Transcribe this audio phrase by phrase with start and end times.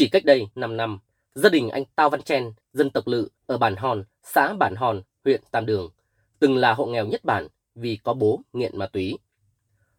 [0.00, 0.98] Chỉ cách đây 5 năm,
[1.34, 5.02] gia đình anh Tao Văn Chen, dân tộc Lự ở Bản Hòn, xã Bản Hòn,
[5.24, 5.90] huyện Tam Đường,
[6.38, 9.18] từng là hộ nghèo nhất bản vì có bố nghiện ma túy.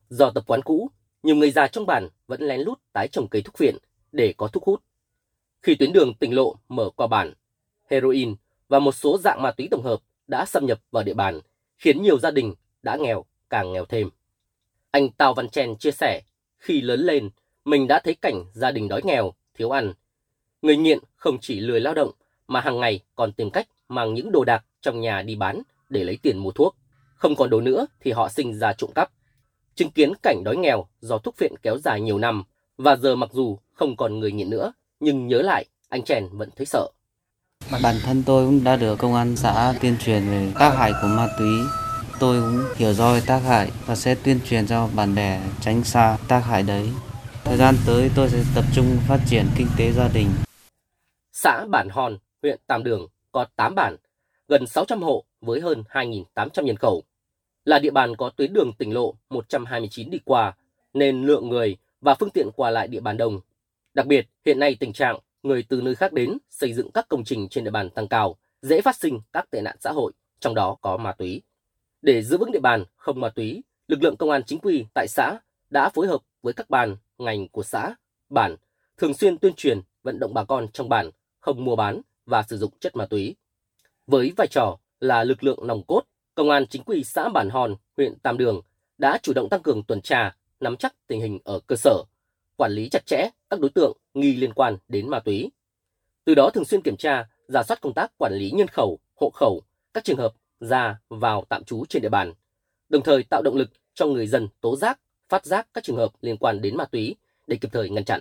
[0.09, 0.91] Do tập quán cũ,
[1.23, 3.77] nhiều người già trong bản vẫn lén lút tái trồng cây thuốc viện
[4.11, 4.81] để có thuốc hút.
[5.61, 7.33] Khi tuyến đường tỉnh lộ mở qua bản,
[7.89, 8.35] heroin
[8.67, 11.39] và một số dạng ma túy tổng hợp đã xâm nhập vào địa bàn,
[11.77, 14.09] khiến nhiều gia đình đã nghèo càng nghèo thêm.
[14.91, 16.21] Anh Tào Văn Chen chia sẻ,
[16.59, 17.29] khi lớn lên,
[17.65, 19.93] mình đã thấy cảnh gia đình đói nghèo, thiếu ăn.
[20.61, 22.11] Người nghiện không chỉ lười lao động,
[22.47, 26.03] mà hàng ngày còn tìm cách mang những đồ đạc trong nhà đi bán để
[26.03, 26.75] lấy tiền mua thuốc.
[27.15, 29.09] Không còn đồ nữa thì họ sinh ra trộm cắp.
[29.75, 32.43] Chứng kiến cảnh đói nghèo do thuốc phiện kéo dài nhiều năm,
[32.77, 36.49] và giờ mặc dù không còn người nghiện nữa, nhưng nhớ lại, anh Chèn vẫn
[36.55, 36.87] thấy sợ.
[37.83, 41.07] Bản thân tôi cũng đã được công an xã tuyên truyền về tác hại của
[41.07, 41.51] ma túy.
[42.19, 45.83] Tôi cũng hiểu rõ về tác hại và sẽ tuyên truyền cho bạn bè tránh
[45.83, 46.89] xa tác hại đấy.
[47.43, 50.27] Thời gian tới tôi sẽ tập trung phát triển kinh tế gia đình.
[51.31, 53.95] Xã Bản Hòn, huyện Tam Đường có 8 bản,
[54.47, 57.03] gần 600 hộ với hơn 2.800 nhân khẩu.
[57.65, 60.53] Là địa bàn có tuyến đường tỉnh lộ 129 đi qua,
[60.93, 63.39] nên lượng người và phương tiện qua lại địa bàn đông.
[63.93, 67.23] Đặc biệt, hiện nay tình trạng người từ nơi khác đến xây dựng các công
[67.23, 70.55] trình trên địa bàn tăng cao, dễ phát sinh các tệ nạn xã hội, trong
[70.55, 71.41] đó có ma túy.
[72.01, 75.07] Để giữ vững địa bàn không ma túy, lực lượng công an chính quy tại
[75.07, 77.95] xã đã phối hợp với các ban, ngành của xã,
[78.29, 78.55] bản,
[78.97, 82.57] thường xuyên tuyên truyền vận động bà con trong bản không mua bán và sử
[82.57, 83.35] dụng chất ma túy.
[84.07, 86.03] Với vai trò là lực lượng nòng cốt,
[86.35, 88.61] Công an chính quy xã Bản Hòn, huyện Tam Đường
[88.97, 92.03] đã chủ động tăng cường tuần tra, nắm chắc tình hình ở cơ sở,
[92.55, 95.51] quản lý chặt chẽ các đối tượng nghi liên quan đến ma túy.
[96.25, 99.29] Từ đó thường xuyên kiểm tra, giả soát công tác quản lý nhân khẩu, hộ
[99.29, 99.61] khẩu,
[99.93, 102.33] các trường hợp ra vào tạm trú trên địa bàn,
[102.89, 104.99] đồng thời tạo động lực cho người dân tố giác,
[105.31, 107.15] phát giác các trường hợp liên quan đến ma túy
[107.47, 108.19] để kịp thời ngăn chặn.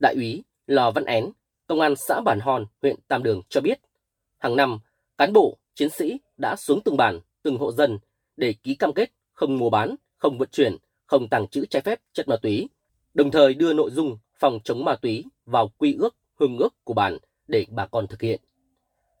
[0.00, 1.30] Đại úy Lò Văn Én,
[1.66, 3.80] Công an xã Bản Hòn, huyện Tam Đường cho biết,
[4.38, 4.78] hàng năm,
[5.18, 7.98] cán bộ, chiến sĩ đã xuống từng bản, từng hộ dân
[8.36, 12.00] để ký cam kết không mua bán, không vận chuyển, không tàng trữ trái phép
[12.12, 12.68] chất ma túy,
[13.14, 16.94] đồng thời đưa nội dung phòng chống ma túy vào quy ước, hương ước của
[16.94, 17.18] bản
[17.48, 18.40] để bà con thực hiện.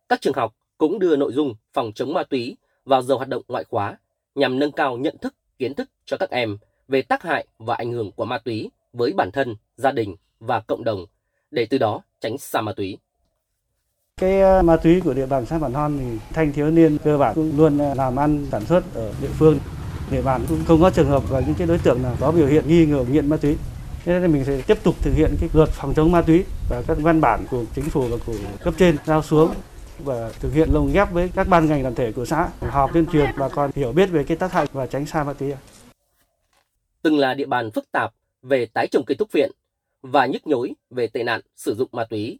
[0.08, 3.42] Các trường học cũng đưa nội dung phòng chống ma túy vào giờ hoạt động
[3.48, 3.98] ngoại khóa
[4.34, 6.58] nhằm nâng cao nhận thức, kiến thức cho các em
[6.88, 10.60] về tác hại và ảnh hưởng của ma túy với bản thân, gia đình và
[10.60, 11.06] cộng đồng
[11.50, 12.98] để từ đó tránh xa ma túy.
[14.20, 17.18] Cái ờ, ma túy của địa bàn xã Bản Hon thì thanh thiếu niên cơ
[17.18, 19.58] bản cũng luôn ờ, làm ăn sản xuất ở địa phương.
[20.10, 22.46] Địa bàn cũng không có trường hợp và những cái đối tượng nào có biểu
[22.46, 23.56] hiện nghi ngờ nghiện ma túy.
[24.04, 26.82] Thế nên mình sẽ tiếp tục thực hiện cái luật phòng chống ma túy và
[26.86, 28.32] các văn bản của chính phủ và của
[28.64, 29.54] cấp trên giao xuống
[29.98, 33.06] và thực hiện lồng ghép với các ban ngành đoàn thể của xã họp tuyên
[33.06, 35.52] truyền bà con hiểu biết về cái tác hại và tránh xa ma túy.
[37.04, 39.50] Từng là địa bàn phức tạp về tái trồng cây thuốc viện
[40.02, 42.38] và nhức nhối về tệ nạn sử dụng ma túy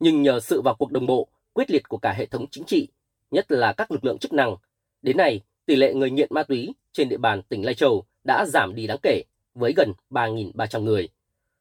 [0.00, 2.88] nhưng nhờ sự vào cuộc đồng bộ, quyết liệt của cả hệ thống chính trị,
[3.30, 4.56] nhất là các lực lượng chức năng,
[5.02, 8.44] đến nay tỷ lệ người nghiện ma túy trên địa bàn tỉnh Lai Châu đã
[8.46, 9.22] giảm đi đáng kể
[9.54, 11.08] với gần 3.300 người.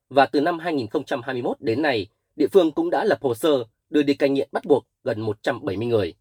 [0.10, 4.14] Và từ năm 2021 đến nay, địa phương cũng đã lập hồ sơ đưa đi
[4.14, 6.14] cai nghiện bắt buộc gần 170 người.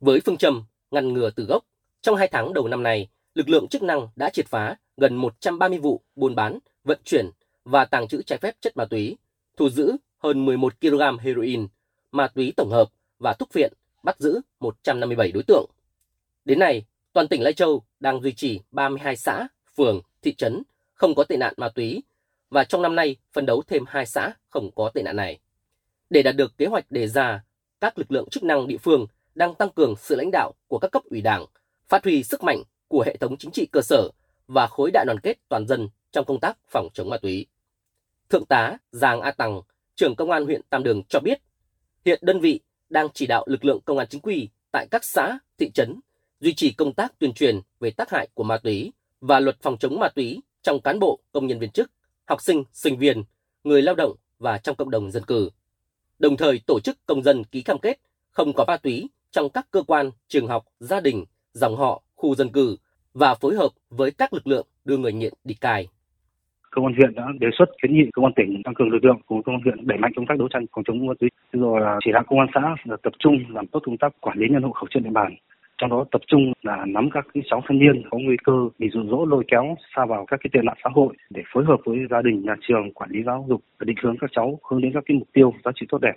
[0.00, 1.64] Với phương châm ngăn ngừa từ gốc,
[2.00, 5.78] trong hai tháng đầu năm nay, lực lượng chức năng đã triệt phá gần 130
[5.78, 7.30] vụ buôn bán, vận chuyển
[7.64, 9.16] và tàng trữ trái phép chất ma túy,
[9.56, 11.66] thu giữ hơn 11 kg heroin,
[12.12, 15.66] ma túy tổng hợp và thuốc viện, bắt giữ 157 đối tượng.
[16.44, 20.62] Đến nay, toàn tỉnh Lai Châu đang duy trì 32 xã, phường, thị trấn
[20.94, 22.02] không có tệ nạn ma túy
[22.50, 25.38] và trong năm nay phân đấu thêm 2 xã không có tệ nạn này.
[26.10, 27.44] Để đạt được kế hoạch đề ra,
[27.80, 30.90] các lực lượng chức năng địa phương đang tăng cường sự lãnh đạo của các
[30.92, 31.46] cấp ủy đảng,
[31.88, 34.10] phát huy sức mạnh của hệ thống chính trị cơ sở
[34.48, 37.46] và khối đại đoàn kết toàn dân trong công tác phòng chống ma túy.
[38.28, 39.60] Thượng tá Giàng A Tằng,
[39.94, 41.42] trưởng công an huyện Tam Đường cho biết,
[42.04, 45.38] hiện đơn vị đang chỉ đạo lực lượng công an chính quy tại các xã,
[45.58, 46.00] thị trấn
[46.40, 49.78] duy trì công tác tuyên truyền về tác hại của ma túy và luật phòng
[49.78, 51.90] chống ma túy trong cán bộ, công nhân viên chức,
[52.24, 53.24] học sinh, sinh viên,
[53.64, 55.50] người lao động và trong cộng đồng dân cư.
[56.18, 58.00] Đồng thời tổ chức công dân ký cam kết
[58.30, 62.34] không có ma túy trong các cơ quan, trường học, gia đình, dòng họ, khu
[62.34, 62.76] dân cư
[63.20, 65.88] và phối hợp với các lực lượng đưa người nghiện đi cai.
[66.70, 69.20] Công an huyện đã đề xuất kiến nghị công an tỉnh tăng cường lực lượng
[69.26, 71.28] cùng công an huyện đẩy mạnh công tác đấu tranh phòng chống ma túy.
[71.52, 74.38] Rồi là chỉ đạo công an xã là tập trung làm tốt công tác quản
[74.38, 75.36] lý nhân hộ khẩu trên địa bàn.
[75.78, 78.88] Trong đó tập trung là nắm các cái cháu thanh niên có nguy cơ bị
[78.92, 81.80] dụ dỗ lôi kéo xa vào các cái tệ nạn xã hội để phối hợp
[81.84, 84.80] với gia đình, nhà trường, quản lý giáo dục và định hướng các cháu hướng
[84.80, 86.14] đến các cái mục tiêu giá trị tốt đẹp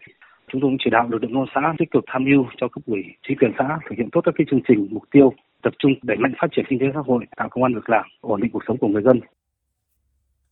[0.52, 2.68] chúng tôi cũng chỉ đạo lực lượng công an xã tích cực tham mưu cho
[2.68, 5.74] cấp ủy chính quyền xã thực hiện tốt các cái chương trình mục tiêu tập
[5.80, 8.42] trung đẩy mạnh phát triển kinh tế xã hội tạo công an việc làm ổn
[8.42, 9.20] định cuộc sống của người dân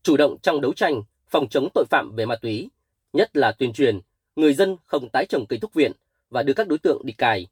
[0.07, 2.69] chủ động trong đấu tranh, phòng chống tội phạm về ma túy,
[3.13, 3.99] nhất là tuyên truyền
[4.35, 5.91] người dân không tái trồng cây thuốc viện
[6.29, 7.47] và đưa các đối tượng đi cài.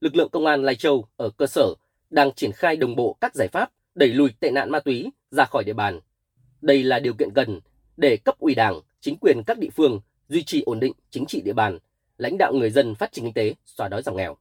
[0.00, 1.74] Lực lượng công an Lai Châu ở cơ sở
[2.10, 5.44] đang triển khai đồng bộ các giải pháp đẩy lùi tệ nạn ma túy ra
[5.44, 6.00] khỏi địa bàn.
[6.60, 7.60] Đây là điều kiện cần
[7.96, 11.42] để cấp ủy Đảng, chính quyền các địa phương duy trì ổn định chính trị
[11.44, 11.78] địa bàn,
[12.18, 14.38] lãnh đạo người dân phát triển kinh tế, xóa đói giảm nghèo.